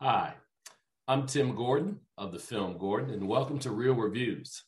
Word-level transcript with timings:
Hi, 0.00 0.34
I'm 1.08 1.26
Tim 1.26 1.56
Gordon 1.56 1.98
of 2.16 2.30
the 2.30 2.38
film 2.38 2.78
Gordon, 2.78 3.12
and 3.12 3.26
welcome 3.26 3.58
to 3.58 3.72
Real 3.72 3.94
Reviews. 3.94 4.62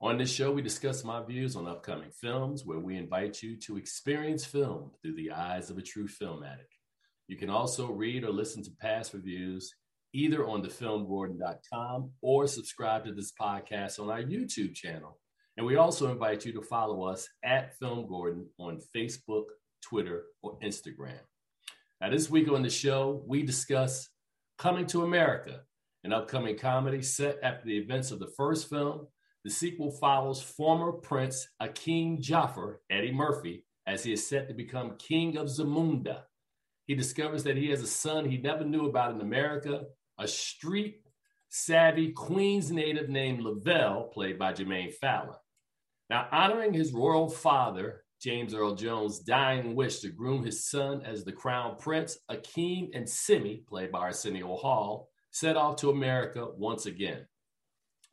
On 0.00 0.16
this 0.16 0.32
show, 0.32 0.52
we 0.52 0.62
discuss 0.62 1.04
my 1.04 1.22
views 1.22 1.54
on 1.54 1.68
upcoming 1.68 2.10
films 2.10 2.64
where 2.64 2.78
we 2.78 2.96
invite 2.96 3.42
you 3.42 3.58
to 3.66 3.76
experience 3.76 4.46
film 4.46 4.92
through 5.02 5.16
the 5.16 5.32
eyes 5.32 5.68
of 5.68 5.76
a 5.76 5.82
true 5.82 6.08
film 6.08 6.42
addict. 6.42 6.72
You 7.28 7.36
can 7.36 7.50
also 7.50 7.92
read 7.92 8.24
or 8.24 8.30
listen 8.30 8.62
to 8.62 8.70
past 8.80 9.12
reviews 9.12 9.74
either 10.14 10.46
on 10.46 10.62
thefilmgordon.com 10.62 12.12
or 12.22 12.46
subscribe 12.46 13.04
to 13.04 13.12
this 13.12 13.34
podcast 13.38 14.00
on 14.00 14.08
our 14.08 14.22
YouTube 14.22 14.74
channel. 14.74 15.18
And 15.58 15.66
we 15.66 15.76
also 15.76 16.10
invite 16.10 16.46
you 16.46 16.54
to 16.54 16.62
follow 16.62 17.02
us 17.02 17.28
at 17.44 17.76
Film 17.76 18.08
Gordon 18.08 18.46
on 18.58 18.80
Facebook, 18.96 19.44
Twitter, 19.82 20.22
or 20.42 20.58
Instagram. 20.60 21.20
Now, 22.00 22.08
this 22.08 22.30
week 22.30 22.50
on 22.50 22.62
the 22.62 22.70
show, 22.70 23.22
we 23.26 23.42
discuss 23.42 24.08
Coming 24.60 24.84
to 24.88 25.04
America, 25.04 25.62
an 26.04 26.12
upcoming 26.12 26.58
comedy 26.58 27.00
set 27.00 27.38
after 27.42 27.64
the 27.64 27.78
events 27.78 28.10
of 28.10 28.18
the 28.18 28.30
first 28.36 28.68
film. 28.68 29.06
The 29.42 29.50
sequel 29.50 29.90
follows 29.90 30.42
former 30.42 30.92
Prince 30.92 31.48
Akeem 31.62 32.20
Joffer, 32.20 32.76
Eddie 32.90 33.10
Murphy, 33.10 33.64
as 33.86 34.04
he 34.04 34.12
is 34.12 34.28
set 34.28 34.48
to 34.48 34.54
become 34.54 34.98
king 34.98 35.38
of 35.38 35.46
Zamunda. 35.46 36.24
He 36.86 36.94
discovers 36.94 37.42
that 37.44 37.56
he 37.56 37.70
has 37.70 37.80
a 37.80 37.86
son 37.86 38.26
he 38.26 38.36
never 38.36 38.62
knew 38.62 38.86
about 38.86 39.14
in 39.14 39.22
America, 39.22 39.84
a 40.18 40.28
street 40.28 41.04
savvy 41.48 42.12
Queens 42.12 42.70
native 42.70 43.08
named 43.08 43.40
Lavelle, 43.40 44.10
played 44.12 44.38
by 44.38 44.52
Jermaine 44.52 44.92
Fowler. 44.92 45.38
Now, 46.10 46.28
honoring 46.30 46.74
his 46.74 46.92
royal 46.92 47.30
father, 47.30 48.04
James 48.20 48.52
Earl 48.52 48.74
Jones' 48.74 49.20
dying 49.20 49.74
wish 49.74 50.00
to 50.00 50.10
groom 50.10 50.44
his 50.44 50.68
son 50.68 51.02
as 51.06 51.24
the 51.24 51.32
crown 51.32 51.76
prince, 51.78 52.18
Akeem 52.30 52.90
and 52.92 53.06
Semmi, 53.06 53.66
played 53.66 53.90
by 53.90 54.00
Arsenio 54.00 54.56
Hall, 54.56 55.08
set 55.30 55.56
off 55.56 55.76
to 55.76 55.90
America 55.90 56.48
once 56.56 56.84
again. 56.84 57.26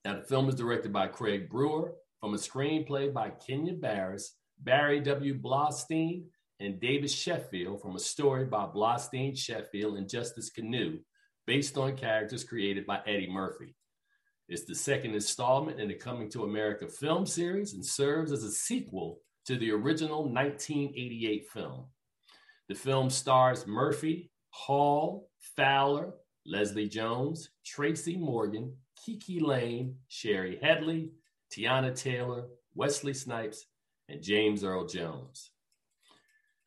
Now, 0.06 0.16
the 0.16 0.24
film 0.24 0.48
is 0.48 0.56
directed 0.56 0.94
by 0.94 1.08
Craig 1.08 1.50
Brewer 1.50 1.94
from 2.22 2.34
a 2.34 2.38
screenplay 2.38 3.14
by 3.14 3.32
Kenya 3.32 3.74
Barris, 3.74 4.36
Barry 4.60 5.02
W. 5.02 5.38
Blaustein, 5.38 6.24
and 6.62 6.80
David 6.80 7.12
Sheffield 7.12 7.82
from 7.82 7.98
a 7.98 8.00
story 8.00 8.46
by 8.46 8.66
Blaustein, 8.66 9.38
Sheffield, 9.38 9.98
and 9.98 10.10
Justin 10.10 10.44
Kanew, 10.58 11.00
based 11.46 11.78
on 11.78 11.98
characters 11.98 12.46
created 12.46 12.86
by 12.86 13.02
Eddie 13.06 13.30
Murphy. 13.30 13.76
It's 14.48 14.64
the 14.64 14.74
second 14.74 15.14
installment 15.14 15.82
in 15.82 15.90
the 15.90 15.96
Coming 15.96 16.30
to 16.30 16.46
America 16.46 16.88
film 16.88 17.26
series 17.26 17.74
and 17.74 17.86
serves 17.86 18.32
as 18.32 18.44
a 18.44 18.52
sequel 18.52 19.20
to 19.48 19.58
the 19.58 19.72
original 19.72 20.24
1988 20.24 21.48
film. 21.48 21.86
The 22.68 22.76
film 22.76 23.10
stars 23.10 23.66
Murphy, 23.66 24.30
Hall, 24.50 25.30
Fowler, 25.56 26.14
Leslie 26.46 26.90
Jones, 26.90 27.50
Tracy 27.66 28.18
Morgan, 28.18 28.76
KiKi 29.00 29.42
Layne, 29.42 29.96
Shari 30.10 30.60
Headley, 30.62 31.12
Teyana 31.52 31.96
Taylor, 31.96 32.48
Wesley 32.76 33.14
Snipes, 33.14 33.66
and 34.10 34.22
James 34.22 34.66
Earl 34.66 34.86
Jones. 34.86 35.52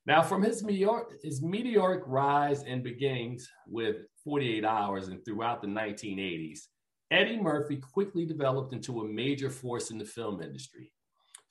Now, 0.06 0.22
from 0.22 0.42
his, 0.42 0.62
meteor- 0.62 1.18
his 1.22 1.42
meteoric 1.42 2.02
rise 2.06 2.62
and 2.62 2.82
beginnings 2.82 3.46
with 3.66 4.06
48 4.24 4.64
Hours 4.64 5.08
and 5.08 5.22
throughout 5.22 5.60
the 5.60 5.68
1980s, 5.68 6.60
Eddie 7.10 7.40
Murphy 7.40 7.76
quickly 7.76 8.24
developed 8.24 8.72
into 8.72 9.02
a 9.02 9.08
major 9.08 9.50
force 9.50 9.90
in 9.90 9.98
the 9.98 10.04
film 10.04 10.40
industry. 10.40 10.90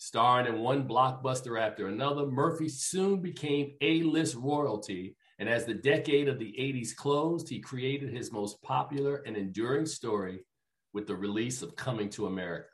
Starring 0.02 0.48
in 0.48 0.62
one 0.62 0.88
blockbuster 0.88 1.60
after 1.60 1.88
another, 1.88 2.26
Murphy 2.26 2.70
soon 2.70 3.20
became 3.22 3.74
A 3.82 4.02
list 4.04 4.34
royalty. 4.34 5.18
And 5.40 5.50
as 5.50 5.66
the 5.66 5.74
decade 5.74 6.30
of 6.30 6.40
the 6.40 6.56
80s 6.58 6.96
closed, 6.96 7.50
he 7.50 7.60
created 7.60 8.14
his 8.14 8.32
most 8.32 8.62
popular 8.62 9.18
and 9.26 9.36
enduring 9.36 9.86
story 9.86 10.46
with 10.94 11.06
the 11.06 11.18
release 11.18 11.62
of 11.62 11.76
Coming 11.76 12.10
to 12.12 12.28
America. 12.28 12.70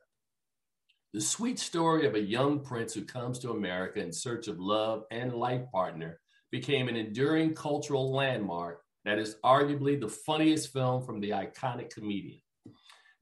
The 1.13 1.21
sweet 1.21 1.57
story 1.57 2.05
of 2.05 2.13
a 2.13 2.19
young 2.19 2.59
prince 2.59 2.93
who 2.93 3.03
comes 3.03 3.39
to 3.39 3.51
America 3.51 3.99
in 3.99 4.13
search 4.13 4.47
of 4.47 4.59
love 4.59 5.05
and 5.09 5.33
life 5.33 5.63
partner 5.71 6.19
became 6.51 6.87
an 6.87 6.95
enduring 6.95 7.55
cultural 7.55 8.13
landmark 8.13 8.81
that 9.03 9.17
is 9.17 9.37
arguably 9.43 9.99
the 9.99 10.09
funniest 10.09 10.71
film 10.71 11.03
from 11.03 11.21
the 11.21 11.31
iconic 11.31 11.89
comedian. 11.89 12.41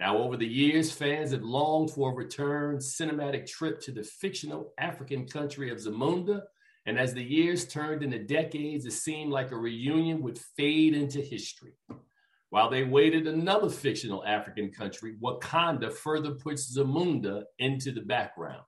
Now, 0.03 0.17
over 0.17 0.35
the 0.35 0.45
years, 0.45 0.91
fans 0.91 1.31
have 1.31 1.43
longed 1.43 1.91
for 1.91 2.11
a 2.11 2.13
return 2.13 2.79
cinematic 2.79 3.47
trip 3.47 3.79
to 3.83 3.91
the 3.93 4.03
fictional 4.03 4.73
African 4.77 5.25
country 5.25 5.71
of 5.71 5.77
Zamunda. 5.77 6.41
And 6.85 6.99
as 6.99 7.13
the 7.13 7.23
years 7.23 7.65
turned 7.69 8.03
into 8.03 8.19
decades, 8.19 8.85
it 8.85 8.91
seemed 8.91 9.31
like 9.31 9.51
a 9.51 9.55
reunion 9.55 10.21
would 10.21 10.37
fade 10.57 10.93
into 10.93 11.21
history. 11.21 11.77
While 12.49 12.69
they 12.69 12.83
waited 12.83 13.27
another 13.27 13.69
fictional 13.69 14.25
African 14.25 14.73
country, 14.73 15.15
Wakanda 15.23 15.93
further 15.93 16.31
puts 16.31 16.77
Zamunda 16.77 17.43
into 17.59 17.93
the 17.93 18.01
background. 18.01 18.63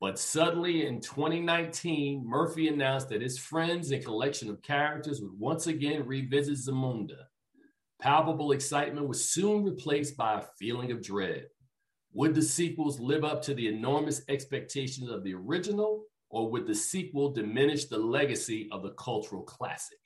But 0.00 0.18
suddenly 0.18 0.88
in 0.88 1.00
2019, 1.00 2.24
Murphy 2.26 2.66
announced 2.66 3.10
that 3.10 3.22
his 3.22 3.38
friends 3.38 3.92
and 3.92 4.04
collection 4.04 4.50
of 4.50 4.60
characters 4.62 5.22
would 5.22 5.38
once 5.38 5.68
again 5.68 6.04
revisit 6.04 6.56
Zamunda. 6.56 7.26
Palpable 8.00 8.52
excitement 8.52 9.08
was 9.08 9.30
soon 9.30 9.64
replaced 9.64 10.16
by 10.16 10.38
a 10.38 10.44
feeling 10.58 10.92
of 10.92 11.02
dread. 11.02 11.46
Would 12.12 12.34
the 12.34 12.42
sequels 12.42 13.00
live 13.00 13.24
up 13.24 13.42
to 13.42 13.54
the 13.54 13.68
enormous 13.68 14.22
expectations 14.28 15.10
of 15.10 15.24
the 15.24 15.34
original, 15.34 16.04
or 16.30 16.50
would 16.50 16.66
the 16.66 16.74
sequel 16.74 17.32
diminish 17.32 17.86
the 17.86 17.98
legacy 17.98 18.68
of 18.70 18.82
the 18.82 18.92
cultural 18.92 19.42
classic? 19.42 19.98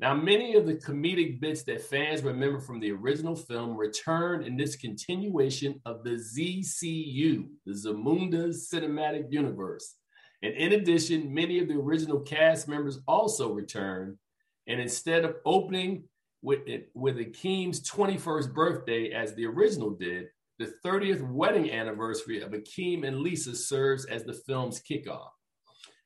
Now, 0.00 0.14
many 0.14 0.54
of 0.54 0.66
the 0.66 0.74
comedic 0.74 1.40
bits 1.40 1.62
that 1.64 1.82
fans 1.82 2.22
remember 2.22 2.58
from 2.60 2.80
the 2.80 2.90
original 2.90 3.36
film 3.36 3.76
return 3.76 4.42
in 4.42 4.56
this 4.56 4.74
continuation 4.74 5.80
of 5.86 6.02
the 6.02 6.16
ZCU, 6.16 7.46
the 7.64 7.72
Zamunda 7.72 8.48
Cinematic 8.48 9.26
Universe. 9.30 9.94
And 10.42 10.52
in 10.54 10.72
addition, 10.72 11.32
many 11.32 11.60
of 11.60 11.68
the 11.68 11.74
original 11.74 12.20
cast 12.20 12.66
members 12.68 13.00
also 13.06 13.52
return. 13.52 14.18
And 14.66 14.80
instead 14.80 15.24
of 15.24 15.36
opening 15.46 16.04
with, 16.44 16.60
it, 16.68 16.90
with 16.94 17.16
Akeem's 17.16 17.80
21st 17.90 18.52
birthday, 18.52 19.12
as 19.12 19.34
the 19.34 19.46
original 19.46 19.90
did, 19.90 20.26
the 20.58 20.74
30th 20.84 21.26
wedding 21.26 21.70
anniversary 21.70 22.42
of 22.42 22.52
Akeem 22.52 23.06
and 23.06 23.20
Lisa 23.20 23.56
serves 23.56 24.04
as 24.04 24.24
the 24.24 24.38
film's 24.46 24.80
kickoff. 24.80 25.30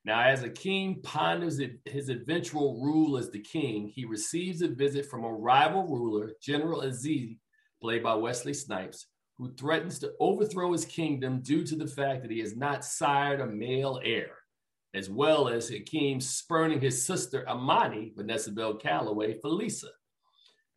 Now, 0.04 0.22
as 0.22 0.44
Akeem 0.44 1.02
ponders 1.02 1.60
his 1.84 2.08
eventual 2.08 2.80
rule 2.80 3.18
as 3.18 3.30
the 3.30 3.40
king, 3.40 3.88
he 3.92 4.04
receives 4.04 4.62
a 4.62 4.68
visit 4.68 5.06
from 5.06 5.24
a 5.24 5.32
rival 5.32 5.86
ruler, 5.88 6.30
General 6.40 6.82
Aziz, 6.82 7.36
played 7.82 8.04
by 8.04 8.14
Wesley 8.14 8.54
Snipes, 8.54 9.08
who 9.38 9.52
threatens 9.54 9.98
to 9.98 10.12
overthrow 10.20 10.70
his 10.70 10.84
kingdom 10.84 11.42
due 11.42 11.64
to 11.64 11.74
the 11.74 11.88
fact 11.88 12.22
that 12.22 12.30
he 12.30 12.38
has 12.38 12.56
not 12.56 12.84
sired 12.84 13.40
a 13.40 13.46
male 13.46 14.00
heir, 14.04 14.30
as 14.94 15.10
well 15.10 15.48
as 15.48 15.72
Akeem 15.72 16.22
spurning 16.22 16.80
his 16.80 17.04
sister 17.04 17.44
Imani, 17.50 18.12
Vanessa 18.16 18.52
Bell 18.52 18.76
Calloway, 18.76 19.36
for 19.40 19.48
Lisa. 19.48 19.88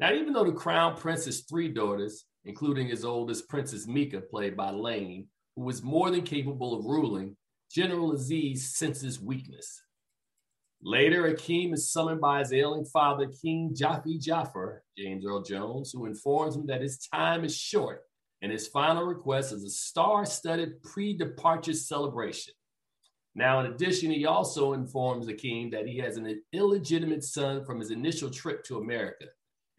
Now, 0.01 0.13
even 0.13 0.33
though 0.33 0.45
the 0.45 0.51
crown 0.51 0.97
prince 0.97 1.25
has 1.25 1.41
three 1.41 1.67
daughters, 1.67 2.25
including 2.43 2.87
his 2.87 3.05
oldest, 3.05 3.47
Princess 3.47 3.85
Meeka, 3.85 4.27
played 4.27 4.57
by 4.57 4.71
Layne, 4.71 5.27
who 5.55 5.69
is 5.69 5.83
more 5.83 6.09
than 6.09 6.23
capable 6.23 6.73
of 6.73 6.85
ruling, 6.85 7.37
General 7.71 8.13
Aziz 8.13 8.75
senses 8.75 9.21
weakness. 9.21 9.79
Later, 10.81 11.31
Akeem 11.31 11.71
is 11.75 11.91
summoned 11.91 12.19
by 12.19 12.39
his 12.39 12.51
ailing 12.51 12.85
father, 12.85 13.27
King 13.43 13.75
Jaffe 13.75 14.17
Joffer, 14.17 14.79
James 14.97 15.23
Earl 15.23 15.43
Jones, 15.43 15.91
who 15.91 16.07
informs 16.07 16.55
him 16.55 16.65
that 16.65 16.81
his 16.81 16.97
time 17.13 17.45
is 17.45 17.55
short 17.55 18.01
and 18.41 18.51
his 18.51 18.67
final 18.67 19.03
request 19.03 19.53
is 19.53 19.63
a 19.63 19.69
star 19.69 20.25
studded 20.25 20.81
pre 20.81 21.15
departure 21.15 21.73
celebration. 21.73 22.55
Now, 23.35 23.59
in 23.59 23.67
addition, 23.67 24.09
he 24.09 24.25
also 24.25 24.73
informs 24.73 25.27
Akeem 25.27 25.71
that 25.73 25.85
he 25.85 25.99
has 25.99 26.17
an 26.17 26.41
illegitimate 26.51 27.23
son 27.23 27.63
from 27.63 27.79
his 27.79 27.91
initial 27.91 28.31
trip 28.31 28.63
to 28.63 28.79
America 28.79 29.27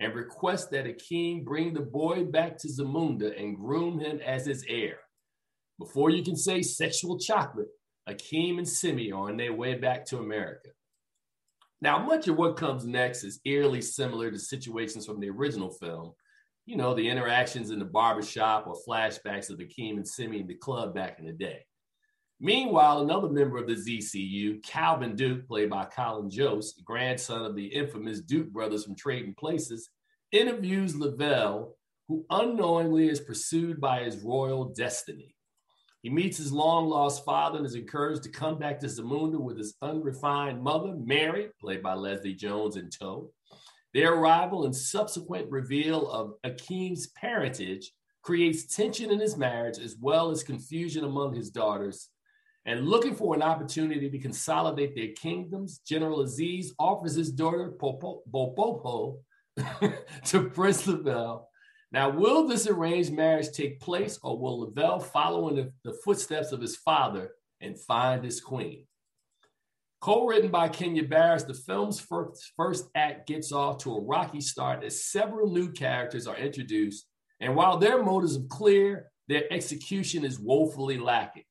and 0.03 0.15
request 0.15 0.71
that 0.71 0.87
Akeem 0.87 1.45
bring 1.45 1.73
the 1.73 1.81
boy 1.81 2.25
back 2.25 2.59
to 2.59 2.69
Zamunda 2.69 3.41
and 3.41 3.57
groom 3.57 4.01
him 4.01 4.21
as 4.25 4.47
his 4.47 4.65
heir. 4.69 4.97
Before 5.79 6.11
you 6.11 6.23
can 6.23 6.37
say 6.37 6.63
sexual 6.63 7.19
chocolate, 7.19 7.69
Akeem 8.09 8.59
and 8.59 8.67
Semmi 8.67 9.13
are 9.13 9.29
on 9.31 9.37
their 9.37 9.53
way 9.53 9.75
back 9.75 10.05
to 10.07 10.19
America. 10.19 10.71
Now, 11.81 11.99
much 11.99 12.29
of 12.29 12.37
what 12.37 12.57
comes 12.57 12.85
next 12.85 13.25
is 13.25 13.41
eerily 13.45 13.81
similar 13.81 14.31
to 14.31 14.39
situations 14.39 15.07
from 15.07 15.21
the 15.21 15.31
original 15.31 15.71
film. 15.71 16.13
You 16.67 16.77
know, 16.77 16.95
the 16.95 17.09
interactions 17.09 17.71
in 17.71 17.79
the 17.79 17.85
barbershop 17.85 18.67
or 18.67 18.77
flashbacks 18.87 19.51
of 19.51 19.59
Akeem 19.59 19.97
and 19.97 20.05
Semmi 20.05 20.41
in 20.41 20.47
the 20.47 20.55
club 20.55 20.95
back 20.95 21.19
in 21.19 21.27
the 21.27 21.33
day. 21.33 21.65
Meanwhile, 22.45 23.03
another 23.03 23.29
member 23.29 23.57
of 23.57 23.69
the 23.69 23.75
ZCU, 23.75 24.65
Calvin 24.65 25.15
Duke, 25.15 25.47
played 25.47 25.71
by 25.71 25.85
Colin 25.85 26.29
Jost, 26.29 26.85
grandson 26.85 27.45
of 27.45 27.55
the 27.55 27.67
infamous 27.67 28.21
Duke 28.21 28.51
brothers 28.51 28.85
from 28.85 28.97
Trading 28.97 29.33
Places, 29.33 29.91
interviews 30.33 30.97
Lavelle, 30.97 31.77
who 32.09 32.27
unknowingly 32.31 33.09
is 33.09 33.21
pursued 33.21 33.81
by 33.81 34.03
his 34.03 34.25
royal 34.25 34.65
destiny. 34.65 35.37
He 36.03 36.11
meets 36.11 36.37
his 36.37 36.53
long 36.53 36.89
lost 36.89 37.25
father 37.25 37.59
and 37.59 37.67
is 37.67 37.77
encouraged 37.77 38.25
to 38.25 38.29
come 38.29 38.59
back 38.59 38.81
to 38.81 38.87
Zamunda 38.89 39.39
with 39.39 39.57
his 39.57 39.77
unrefined 39.81 40.61
mother, 40.61 40.97
Mary, 40.97 41.51
played 41.61 41.81
by 41.81 41.95
Leslie 41.95 42.35
Jones, 42.35 42.75
in 42.75 42.91
tow. 42.91 43.31
Their 43.95 44.15
arrival 44.15 44.65
and 44.65 44.75
subsequent 44.75 45.49
reveal 45.49 46.11
of 46.11 46.35
Akeem's 46.43 47.07
parentage 47.07 47.93
creates 48.23 48.75
tension 48.75 49.13
in 49.13 49.21
his 49.21 49.37
marriage 49.37 49.79
as 49.79 49.97
well 50.01 50.33
as 50.33 50.43
confusion 50.43 51.05
among 51.05 51.37
his 51.37 51.49
daughters. 51.49 52.09
And 52.65 52.87
looking 52.87 53.15
for 53.15 53.35
an 53.35 53.43
opportunity 53.43 54.09
to 54.09 54.19
consolidate 54.19 54.95
their 54.95 55.13
kingdoms, 55.13 55.81
General 55.87 56.21
Aziz 56.21 56.73
offers 56.79 57.15
his 57.15 57.33
daughter 57.33 57.73
Popo, 57.73 58.23
Bopopo 58.31 59.19
to 60.27 60.49
Prince 60.51 60.87
Lavelle. 60.87 61.49
Now, 61.91 62.09
will 62.09 62.47
this 62.47 62.69
arranged 62.69 63.13
marriage 63.13 63.51
take 63.51 63.81
place, 63.81 64.19
or 64.23 64.39
will 64.39 64.61
Lavelle 64.61 65.01
follow 65.01 65.49
in 65.49 65.57
the, 65.57 65.73
the 65.85 65.99
footsteps 66.05 66.53
of 66.53 66.61
his 66.61 66.77
father 66.77 67.33
and 67.61 67.79
find 67.79 68.25
his 68.25 68.41
queen? 68.41 68.87
Co-written 70.01 70.51
by 70.51 70.69
Kenya 70.69 71.05
Barris, 71.05 71.45
the 71.45 71.55
film's 71.55 72.01
first, 72.01 72.53
first 72.57 72.87
act 72.95 73.27
gets 73.29 73.53
off 73.53 73.79
to 73.79 73.95
a 73.95 74.01
rocky 74.01 74.41
start 74.41 74.83
as 74.85 75.05
several 75.05 75.53
new 75.53 75.71
characters 75.71 76.27
are 76.27 76.37
introduced 76.37 77.07
and 77.43 77.57
while 77.57 77.77
their 77.77 78.03
motives 78.03 78.37
are 78.37 78.47
clear, 78.49 79.11
their 79.27 79.53
execution 79.53 80.25
is 80.25 80.39
woefully 80.39 80.97
lacking. 80.97 81.43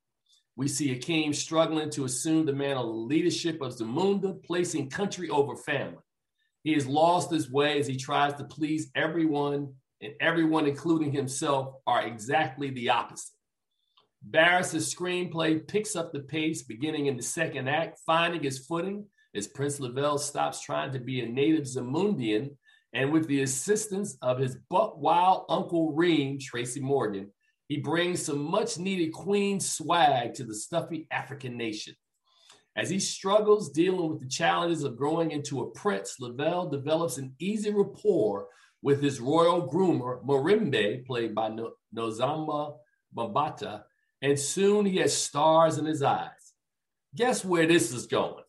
We 0.56 0.68
see 0.68 0.95
Akeem 0.95 1.33
struggling 1.33 1.89
to 1.92 2.06
assume 2.06 2.45
the 2.45 2.53
mantle 2.53 2.89
of 2.89 3.07
leadership 3.07 3.62
of 3.62 3.74
Zamunda, 3.74 4.44
placing 4.44 4.89
country 4.89 5.30
over 5.30 5.56
family. 5.56 6.03
He 6.63 6.74
has 6.74 6.86
lost 6.86 7.31
his 7.31 7.50
way 7.50 7.80
as 7.80 7.88
he 7.88 7.95
tries 7.95 8.33
to 8.36 8.44
please 8.44 8.92
everyone, 8.95 9.74
and 10.01 10.13
everyone, 10.19 10.68
including 10.68 11.12
himself, 11.12 11.75
are 11.88 12.06
exactly 12.06 12.69
the 12.69 12.89
opposite. 12.89 13.31
Barris's 14.24 14.94
screenplay 14.94 15.68
picks 15.68 15.95
up 15.95 16.12
the 16.12 16.19
pace 16.19 16.62
beginning 16.62 17.07
in 17.07 17.18
the 17.18 17.24
second 17.24 17.68
act, 17.68 18.00
finding 18.06 18.44
his 18.44 18.65
footing 18.65 19.06
as 19.33 19.48
Prince 19.48 19.80
Lavelle 19.80 20.19
stops 20.19 20.62
trying 20.62 20.92
to 20.92 21.00
be 21.00 21.21
a 21.21 21.27
native 21.27 21.63
Zamundian 21.63 22.51
and 22.94 23.12
with 23.12 23.27
the 23.27 23.42
assistance 23.42 24.18
of 24.21 24.38
his 24.38 24.57
buck 24.69 24.98
wild 24.98 25.45
Uncle 25.50 25.94
Reem, 25.94 26.38
Tracy 26.39 26.81
Morgan, 26.81 27.31
he 27.71 27.77
brings 27.77 28.21
some 28.21 28.44
much 28.44 28.77
needed 28.77 29.13
Queen 29.13 29.57
swag 29.57 30.33
to 30.33 30.44
the 30.44 30.53
stuffy 30.53 31.07
African 31.09 31.56
nation. 31.56 31.95
As 32.75 32.89
he 32.89 33.00
struggles 33.00 33.69
dealing 33.71 34.09
with 34.09 34.19
the 34.19 34.27
challenges 34.27 34.83
of 34.83 34.97
growing 34.97 35.31
into 35.31 35.62
a 35.62 35.71
prince, 35.71 36.18
Lavelle 36.19 36.68
develops 36.68 37.18
an 37.18 37.33
easy 37.39 37.73
rapport 37.73 38.50
with 38.81 39.01
his 39.01 39.21
royal 39.21 39.69
groomer, 39.71 40.21
Mirembe, 40.25 41.06
played 41.06 41.33
by 41.33 41.47
no- 41.47 41.71
Nozama 41.95 42.75
Bambata, 43.15 43.83
and 44.21 44.38
soon 44.38 44.85
he 44.85 44.97
has 44.97 45.15
stars 45.15 45.77
in 45.77 45.85
his 45.85 46.03
eyes. 46.03 46.53
Guess 47.15 47.45
where 47.45 47.67
this 47.67 47.94
is 47.94 48.06
going? 48.06 48.44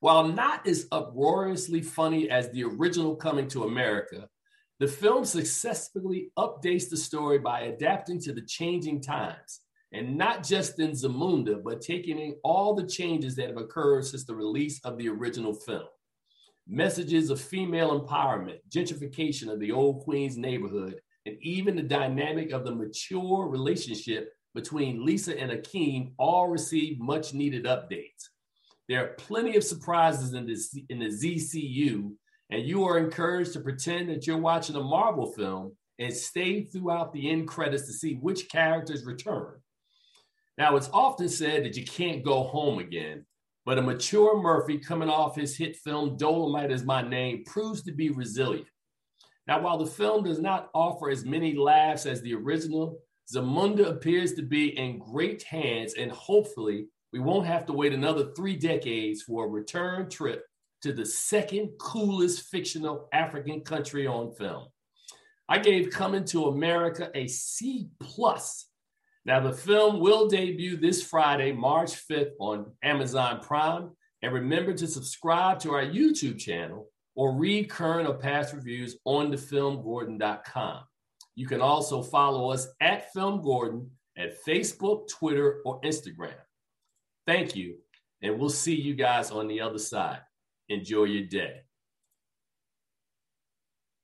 While 0.00 0.26
not 0.26 0.66
as 0.66 0.88
uproariously 0.90 1.80
funny 1.80 2.28
as 2.28 2.50
the 2.50 2.64
original 2.64 3.14
Coming 3.14 3.46
to 3.50 3.62
America, 3.62 4.28
the 4.78 4.86
film 4.86 5.24
successfully 5.24 6.30
updates 6.38 6.90
the 6.90 6.96
story 6.96 7.38
by 7.38 7.60
adapting 7.60 8.20
to 8.20 8.32
the 8.32 8.42
changing 8.42 9.00
times, 9.00 9.60
and 9.92 10.18
not 10.18 10.44
just 10.44 10.78
in 10.78 10.90
Zamunda, 10.90 11.62
but 11.62 11.80
taking 11.80 12.18
in 12.18 12.36
all 12.44 12.74
the 12.74 12.86
changes 12.86 13.36
that 13.36 13.48
have 13.48 13.56
occurred 13.56 14.04
since 14.04 14.24
the 14.24 14.34
release 14.34 14.78
of 14.84 14.98
the 14.98 15.08
original 15.08 15.54
film. 15.54 15.86
Messages 16.68 17.30
of 17.30 17.40
female 17.40 18.00
empowerment, 18.00 18.58
gentrification 18.68 19.50
of 19.50 19.60
the 19.60 19.72
old 19.72 20.04
Queens 20.04 20.36
neighborhood, 20.36 21.00
and 21.24 21.36
even 21.40 21.76
the 21.76 21.82
dynamic 21.82 22.50
of 22.52 22.64
the 22.64 22.74
mature 22.74 23.48
relationship 23.48 24.32
between 24.54 25.04
Lisa 25.04 25.38
and 25.38 25.52
Akeem 25.52 26.12
all 26.18 26.48
received 26.48 27.00
much 27.00 27.32
needed 27.32 27.64
updates. 27.64 28.28
There 28.88 29.02
are 29.02 29.14
plenty 29.14 29.56
of 29.56 29.64
surprises 29.64 30.32
in 30.34 30.46
this 30.46 30.76
in 30.88 30.98
the 30.98 31.06
ZCU, 31.06 32.12
and 32.50 32.62
you 32.62 32.84
are 32.84 32.98
encouraged 32.98 33.52
to 33.54 33.60
pretend 33.60 34.08
that 34.08 34.26
you're 34.26 34.38
watching 34.38 34.76
a 34.76 34.82
Marvel 34.82 35.32
film 35.32 35.72
and 35.98 36.12
stay 36.12 36.62
throughout 36.62 37.12
the 37.12 37.30
end 37.30 37.48
credits 37.48 37.86
to 37.86 37.92
see 37.92 38.14
which 38.14 38.48
characters 38.48 39.04
return. 39.04 39.54
Now, 40.58 40.76
it's 40.76 40.90
often 40.92 41.28
said 41.28 41.64
that 41.64 41.76
you 41.76 41.84
can't 41.84 42.24
go 42.24 42.44
home 42.44 42.78
again, 42.78 43.26
but 43.64 43.78
a 43.78 43.82
mature 43.82 44.40
Murphy 44.40 44.78
coming 44.78 45.10
off 45.10 45.36
his 45.36 45.56
hit 45.56 45.76
film 45.76 46.16
Dolomite 46.16 46.70
is 46.70 46.84
My 46.84 47.02
Name 47.02 47.44
proves 47.44 47.82
to 47.82 47.92
be 47.92 48.10
resilient. 48.10 48.68
Now, 49.46 49.60
while 49.60 49.78
the 49.78 49.86
film 49.86 50.24
does 50.24 50.40
not 50.40 50.70
offer 50.74 51.10
as 51.10 51.24
many 51.24 51.54
laughs 51.54 52.06
as 52.06 52.20
the 52.22 52.34
original, 52.34 52.98
Zamunda 53.32 53.88
appears 53.88 54.34
to 54.34 54.42
be 54.42 54.76
in 54.78 54.98
great 54.98 55.42
hands 55.42 55.94
and 55.94 56.12
hopefully 56.12 56.86
we 57.12 57.18
won't 57.18 57.46
have 57.46 57.66
to 57.66 57.72
wait 57.72 57.92
another 57.92 58.32
three 58.36 58.56
decades 58.56 59.22
for 59.22 59.44
a 59.44 59.48
return 59.48 60.08
trip 60.08 60.44
to 60.82 60.92
the 60.92 61.06
second 61.06 61.70
coolest 61.78 62.48
fictional 62.48 63.08
African 63.12 63.60
country 63.60 64.06
on 64.06 64.34
film. 64.34 64.66
I 65.48 65.58
gave 65.58 65.90
Coming 65.90 66.24
to 66.26 66.46
America 66.46 67.10
a 67.14 67.26
C 67.28 67.88
plus. 68.00 68.68
Now 69.24 69.40
the 69.40 69.52
film 69.52 70.00
will 70.00 70.28
debut 70.28 70.76
this 70.76 71.02
Friday, 71.02 71.52
March 71.52 72.06
5th 72.08 72.32
on 72.38 72.72
Amazon 72.82 73.40
Prime. 73.40 73.90
And 74.22 74.32
remember 74.32 74.72
to 74.74 74.86
subscribe 74.86 75.60
to 75.60 75.72
our 75.72 75.84
YouTube 75.84 76.38
channel 76.38 76.88
or 77.14 77.36
read 77.36 77.70
current 77.70 78.08
or 78.08 78.14
past 78.14 78.52
reviews 78.52 78.96
on 79.04 79.32
thefilmgordon.com. 79.32 80.80
You 81.34 81.46
can 81.46 81.60
also 81.60 82.02
follow 82.02 82.50
us 82.50 82.68
at 82.80 83.12
Film 83.12 83.42
Gordon 83.42 83.90
at 84.16 84.42
Facebook, 84.44 85.08
Twitter, 85.08 85.60
or 85.64 85.80
Instagram. 85.82 86.34
Thank 87.26 87.54
you. 87.54 87.76
And 88.22 88.38
we'll 88.38 88.48
see 88.48 88.74
you 88.74 88.94
guys 88.94 89.30
on 89.30 89.46
the 89.46 89.60
other 89.60 89.78
side. 89.78 90.20
Enjoy 90.68 91.04
your 91.04 91.26
day. 91.26 91.65